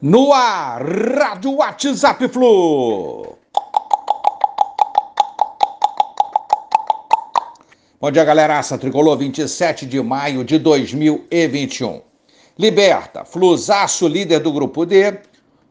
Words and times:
No 0.00 0.32
ar, 0.32 0.80
Rádio 0.80 1.56
WhatsApp 1.56 2.28
Flu. 2.28 3.36
Bom 8.00 8.08
dia, 8.12 8.24
galeraça. 8.24 8.78
Tricolor 8.78 9.18
27 9.18 9.86
de 9.86 10.00
maio 10.00 10.44
de 10.44 10.56
2021. 10.56 12.00
Liberta, 12.56 13.24
Flusaço 13.24 14.06
líder 14.06 14.38
do 14.38 14.52
grupo 14.52 14.86
D. 14.86 15.18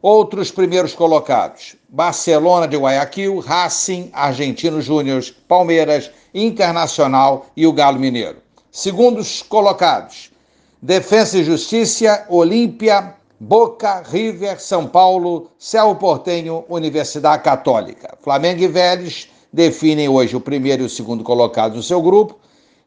Outros 0.02 0.50
primeiros 0.50 0.92
colocados: 0.94 1.76
Barcelona 1.88 2.68
de 2.68 2.76
Guayaquil, 2.76 3.38
Racing, 3.38 4.10
Argentino 4.12 4.82
Júnior, 4.82 5.24
Palmeiras, 5.48 6.10
Internacional 6.34 7.46
e 7.56 7.66
o 7.66 7.72
Galo 7.72 7.98
Mineiro. 7.98 8.42
Segundos 8.70 9.40
colocados: 9.40 10.30
Defensa 10.82 11.38
e 11.38 11.44
Justiça, 11.44 12.26
Olímpia, 12.28 13.16
Boca, 13.40 14.02
River, 14.04 14.60
São 14.60 14.86
Paulo, 14.86 15.50
Céu 15.56 15.94
Portenho, 15.94 16.64
Universidade 16.68 17.44
Católica. 17.44 18.18
Flamengo 18.20 18.62
e 18.62 18.66
Vélez 18.66 19.28
definem 19.52 20.08
hoje 20.08 20.34
o 20.34 20.40
primeiro 20.40 20.82
e 20.82 20.86
o 20.86 20.90
segundo 20.90 21.22
colocados 21.22 21.76
no 21.76 21.82
seu 21.82 22.02
grupo 22.02 22.36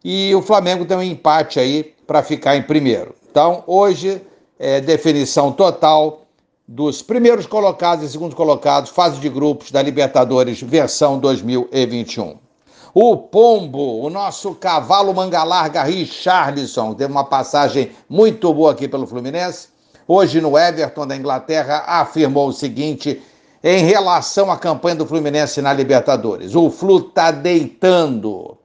e 0.04 0.34
o 0.36 0.42
Flamengo 0.42 0.84
tem 0.84 0.98
um 0.98 1.02
empate 1.02 1.58
aí 1.58 1.94
para 2.06 2.22
ficar 2.22 2.58
em 2.58 2.64
primeiro. 2.64 3.16
Então, 3.30 3.64
hoje 3.66 4.22
é 4.60 4.82
definição 4.82 5.54
total 5.54 6.24
dos 6.68 7.02
primeiros 7.02 7.46
colocados 7.46 8.04
e 8.04 8.10
segundos 8.10 8.36
colocados, 8.36 8.92
fase 8.92 9.20
de 9.20 9.30
grupos 9.30 9.72
da 9.72 9.82
Libertadores 9.82 10.62
versão 10.62 11.18
2021. 11.18 12.38
O 12.94 13.16
Pombo, 13.16 14.02
o 14.02 14.10
nosso 14.10 14.54
cavalo 14.56 15.14
manga 15.14 15.46
larga 15.46 15.84
Richarlison, 15.84 16.94
teve 16.94 17.10
uma 17.10 17.24
passagem 17.24 17.92
muito 18.10 18.54
boa 18.54 18.74
aqui 18.74 18.86
pelo 18.86 19.08
Fluminense 19.08 19.71
hoje 20.12 20.42
no 20.42 20.58
Everton 20.58 21.08
da 21.08 21.16
Inglaterra, 21.16 21.86
afirmou 21.88 22.50
o 22.50 22.54
seguinte 22.54 23.22
em 23.64 23.86
relação 23.86 24.52
à 24.52 24.58
campanha 24.58 24.96
do 24.96 25.06
Fluminense 25.06 25.62
na 25.62 25.72
Libertadores. 25.72 26.54
O 26.54 26.70
Flu 26.70 26.98
está 27.00 27.32
deitando. 27.32 28.58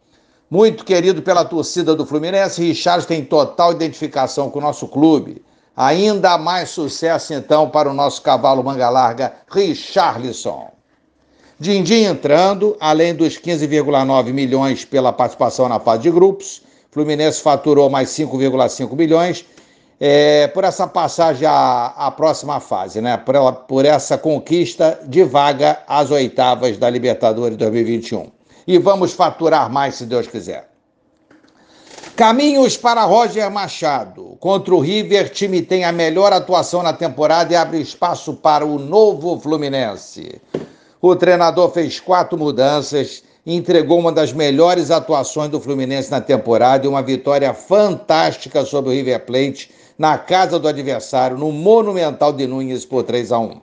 Muito 0.51 0.85
querido 0.85 1.23
pela 1.23 1.45
torcida 1.45 1.95
do 1.95 2.05
Fluminense, 2.05 2.63
Richard 2.63 3.07
tem 3.07 3.25
total 3.25 3.73
identificação 3.73 4.51
com 4.51 4.59
o 4.59 4.63
nosso 4.63 4.89
clube. 4.89 5.45
Ainda 5.77 6.37
mais 6.37 6.71
sucesso, 6.71 7.33
então, 7.33 7.69
para 7.69 7.91
o 7.91 7.95
nosso 7.95 8.23
cavalo 8.23 8.65
manga 8.65 8.89
larga, 8.89 9.35
Richarlison. 9.49 10.71
Dindim 11.61 12.05
entrando, 12.05 12.77
além 12.81 13.15
dos 13.15 13.39
15,9 13.39 14.33
milhões 14.33 14.85
pela 14.85 15.13
participação 15.13 15.69
na 15.69 15.79
fase 15.79 16.03
de 16.03 16.11
grupos. 16.11 16.63
Fluminense 16.91 17.41
faturou 17.41 17.89
mais 17.91 18.09
5,5 18.11 18.97
milhões 18.97 19.45
é, 19.99 20.47
por 20.49 20.65
essa 20.65 20.87
passagem 20.87 21.49
à, 21.49 21.87
à, 21.97 22.11
próxima 22.11 22.61
fase, 22.61 23.01
né? 23.01 23.17
Por, 23.17 23.35
ela, 23.35 23.53
por 23.53 23.85
essa 23.85 24.19
conquista 24.19 25.01
de 25.05 25.25
vaga 25.25 25.83
às 25.89 26.11
oitavas 26.11 26.77
da 26.77 26.91
Libertadores 26.91 27.57
2021. 27.57 28.31
E 28.67 28.79
vamos 28.79 29.13
faturar 29.13 29.71
mais, 29.71 29.95
se 29.95 30.07
Deus 30.07 30.27
quiser. 30.27 30.69
Caminhos 32.17 32.77
para 32.77 33.05
Roger 33.05 33.51
Machado. 33.51 34.37
Contra 34.41 34.75
o 34.75 34.81
River, 34.81 35.31
time 35.31 35.61
tem 35.63 35.85
a 35.85 35.93
melhor 35.93 36.33
atuação 36.33 36.83
na 36.83 36.93
temporada 36.93 37.53
e 37.53 37.57
abre 37.57 37.81
espaço 37.81 38.35
para 38.35 38.65
o 38.65 38.79
novo 38.79 39.39
Fluminense. 39.39 40.41
O 41.01 41.15
treinador 41.15 41.71
fez 41.71 42.01
quatro 42.01 42.39
mudanças 42.39 43.23
entregou 43.47 43.99
uma 43.99 44.11
das 44.11 44.33
melhores 44.33 44.91
atuações 44.91 45.49
do 45.49 45.61
Fluminense 45.61 46.11
na 46.11 46.21
temporada 46.21 46.85
e 46.85 46.89
uma 46.89 47.03
vitória 47.03 47.55
fantástica 47.55 48.65
sobre 48.65 48.91
o 48.91 48.93
River 48.93 49.25
Plate 49.25 49.71
na 49.97 50.19
casa 50.19 50.59
do 50.59 50.67
adversário, 50.67 51.39
no 51.39 51.53
Monumental 51.53 52.33
de 52.33 52.47
Nunes 52.47 52.85
por 52.85 53.05
3 53.05 53.31
a 53.31 53.39
1. 53.39 53.61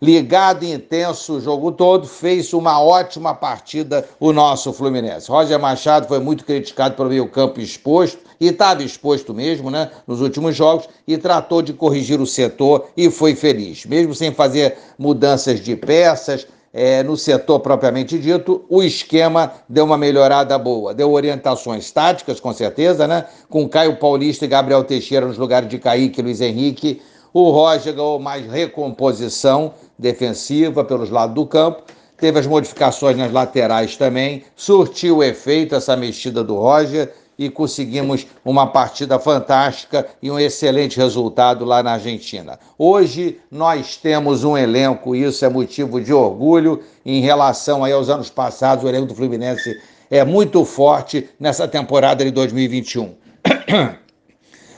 Ligado 0.00 0.64
e 0.64 0.72
intenso 0.72 1.34
o 1.34 1.40
jogo 1.40 1.72
todo, 1.72 2.06
fez 2.06 2.52
uma 2.52 2.82
ótima 2.82 3.34
partida 3.34 4.06
o 4.20 4.32
nosso 4.32 4.72
Fluminense. 4.72 5.30
Roger 5.30 5.58
Machado 5.58 6.06
foi 6.06 6.18
muito 6.18 6.44
criticado 6.44 6.94
pelo 6.94 7.08
meio 7.08 7.28
campo 7.28 7.60
exposto, 7.60 8.18
e 8.38 8.48
estava 8.48 8.82
exposto 8.82 9.32
mesmo, 9.32 9.70
né, 9.70 9.90
nos 10.06 10.20
últimos 10.20 10.54
jogos, 10.54 10.88
e 11.06 11.16
tratou 11.16 11.62
de 11.62 11.72
corrigir 11.72 12.20
o 12.20 12.26
setor 12.26 12.86
e 12.96 13.10
foi 13.10 13.34
feliz. 13.34 13.86
Mesmo 13.86 14.14
sem 14.14 14.32
fazer 14.32 14.76
mudanças 14.98 15.60
de 15.60 15.74
peças, 15.74 16.46
é, 16.78 17.02
no 17.02 17.16
setor 17.16 17.60
propriamente 17.60 18.18
dito, 18.18 18.62
o 18.68 18.82
esquema 18.82 19.50
deu 19.66 19.86
uma 19.86 19.96
melhorada 19.96 20.58
boa. 20.58 20.92
Deu 20.92 21.10
orientações 21.10 21.90
táticas, 21.90 22.38
com 22.38 22.52
certeza, 22.52 23.08
né? 23.08 23.24
Com 23.48 23.66
Caio 23.66 23.96
Paulista 23.96 24.44
e 24.44 24.48
Gabriel 24.48 24.84
Teixeira 24.84 25.24
nos 25.24 25.38
lugares 25.38 25.70
de 25.70 25.78
Kaique 25.78 26.20
e 26.20 26.22
Luiz 26.22 26.42
Henrique. 26.42 27.00
O 27.32 27.50
Roger 27.50 27.94
ganhou 27.94 28.18
mais 28.18 28.46
recomposição 28.46 29.72
defensiva 29.98 30.84
pelos 30.84 31.08
lados 31.08 31.34
do 31.34 31.46
campo. 31.46 31.82
Teve 32.18 32.40
as 32.40 32.46
modificações 32.46 33.16
nas 33.16 33.32
laterais 33.32 33.96
também. 33.96 34.44
Surtiu 34.54 35.16
o 35.16 35.24
efeito 35.24 35.74
essa 35.74 35.96
mexida 35.96 36.44
do 36.44 36.56
Roger 36.56 37.10
e 37.38 37.50
conseguimos 37.50 38.26
uma 38.44 38.66
partida 38.66 39.18
fantástica 39.18 40.06
e 40.22 40.30
um 40.30 40.38
excelente 40.38 40.96
resultado 40.96 41.64
lá 41.64 41.82
na 41.82 41.92
Argentina. 41.92 42.58
Hoje 42.78 43.38
nós 43.50 43.96
temos 43.96 44.44
um 44.44 44.56
elenco, 44.56 45.14
isso 45.14 45.44
é 45.44 45.48
motivo 45.48 46.00
de 46.00 46.12
orgulho 46.12 46.82
em 47.04 47.20
relação 47.20 47.84
aí 47.84 47.92
aos 47.92 48.08
anos 48.08 48.30
passados, 48.30 48.84
o 48.84 48.88
elenco 48.88 49.06
do 49.06 49.14
Fluminense 49.14 49.78
é 50.10 50.24
muito 50.24 50.64
forte 50.64 51.28
nessa 51.38 51.68
temporada 51.68 52.24
de 52.24 52.30
2021. 52.30 53.14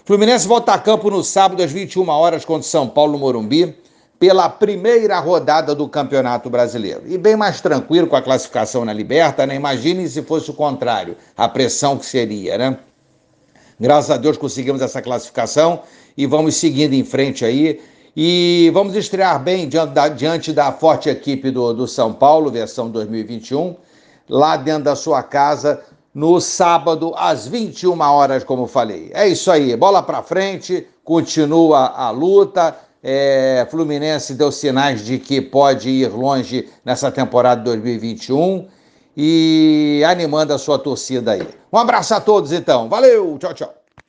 Fluminense 0.04 0.48
volta 0.48 0.72
a 0.72 0.78
campo 0.78 1.10
no 1.10 1.22
sábado 1.22 1.62
às 1.62 1.70
21 1.70 2.08
horas 2.08 2.44
contra 2.44 2.66
São 2.66 2.88
Paulo 2.88 3.12
no 3.12 3.19
Morumbi 3.19 3.76
pela 4.18 4.48
primeira 4.48 5.18
rodada 5.20 5.74
do 5.74 5.88
Campeonato 5.88 6.50
Brasileiro. 6.50 7.02
E 7.06 7.16
bem 7.16 7.36
mais 7.36 7.60
tranquilo 7.60 8.08
com 8.08 8.16
a 8.16 8.22
classificação 8.22 8.84
na 8.84 8.92
Liberta, 8.92 9.46
né? 9.46 9.54
Imagine 9.54 10.08
se 10.08 10.22
fosse 10.22 10.50
o 10.50 10.54
contrário, 10.54 11.16
a 11.36 11.48
pressão 11.48 11.96
que 11.96 12.04
seria, 12.04 12.58
né? 12.58 12.78
Graças 13.78 14.10
a 14.10 14.16
Deus 14.16 14.36
conseguimos 14.36 14.82
essa 14.82 15.00
classificação 15.00 15.82
e 16.16 16.26
vamos 16.26 16.56
seguindo 16.56 16.94
em 16.94 17.04
frente 17.04 17.44
aí. 17.44 17.80
E 18.16 18.70
vamos 18.74 18.96
estrear 18.96 19.40
bem 19.40 19.68
diante 19.68 19.92
da, 19.92 20.08
diante 20.08 20.52
da 20.52 20.72
forte 20.72 21.08
equipe 21.08 21.52
do, 21.52 21.72
do 21.72 21.86
São 21.86 22.12
Paulo, 22.12 22.50
versão 22.50 22.90
2021, 22.90 23.76
lá 24.28 24.56
dentro 24.56 24.84
da 24.84 24.96
sua 24.96 25.22
casa, 25.22 25.80
no 26.12 26.40
sábado, 26.40 27.14
às 27.16 27.46
21 27.46 28.00
horas, 28.00 28.42
como 28.42 28.66
falei. 28.66 29.12
É 29.14 29.28
isso 29.28 29.52
aí, 29.52 29.76
bola 29.76 30.02
para 30.02 30.24
frente, 30.24 30.84
continua 31.04 31.92
a 31.94 32.10
luta 32.10 32.76
é, 33.03 33.66
Fluminense 33.70 34.34
deu 34.34 34.50
sinais 34.50 35.04
de 35.04 35.19
que 35.19 35.41
pode 35.41 35.88
ir 35.88 36.09
longe 36.09 36.69
nessa 36.84 37.10
temporada 37.10 37.62
2021 37.62 38.66
e 39.16 40.03
animando 40.06 40.53
a 40.53 40.59
sua 40.59 40.78
torcida 40.78 41.32
aí. 41.32 41.47
Um 41.72 41.78
abraço 41.78 42.14
a 42.14 42.20
todos 42.20 42.53
então. 42.53 42.88
Valeu, 42.88 43.38
tchau, 43.38 43.54
tchau. 43.54 43.88